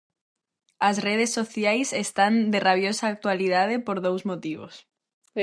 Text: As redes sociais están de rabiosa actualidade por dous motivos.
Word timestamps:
As 0.89 0.97
redes 1.07 1.31
sociais 1.39 1.89
están 2.05 2.33
de 2.53 2.59
rabiosa 2.67 3.05
actualidade 3.13 3.75
por 3.85 3.97
dous 4.05 4.21
motivos. 4.31 4.73